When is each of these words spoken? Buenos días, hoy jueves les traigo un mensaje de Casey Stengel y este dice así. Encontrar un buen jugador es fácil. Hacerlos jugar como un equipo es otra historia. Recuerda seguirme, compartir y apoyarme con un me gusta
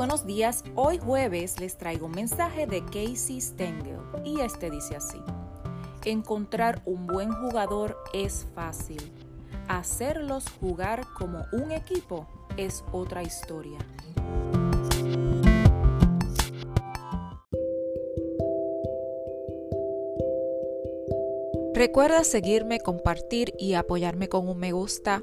Buenos 0.00 0.24
días, 0.24 0.64
hoy 0.76 0.96
jueves 0.96 1.60
les 1.60 1.76
traigo 1.76 2.06
un 2.06 2.12
mensaje 2.12 2.66
de 2.66 2.82
Casey 2.86 3.38
Stengel 3.38 4.00
y 4.24 4.40
este 4.40 4.70
dice 4.70 4.96
así. 4.96 5.18
Encontrar 6.06 6.80
un 6.86 7.06
buen 7.06 7.30
jugador 7.30 7.98
es 8.14 8.46
fácil. 8.54 9.12
Hacerlos 9.68 10.46
jugar 10.58 11.04
como 11.18 11.44
un 11.52 11.70
equipo 11.70 12.26
es 12.56 12.82
otra 12.92 13.22
historia. 13.22 13.76
Recuerda 21.74 22.24
seguirme, 22.24 22.80
compartir 22.80 23.52
y 23.58 23.74
apoyarme 23.74 24.30
con 24.30 24.48
un 24.48 24.56
me 24.56 24.72
gusta 24.72 25.22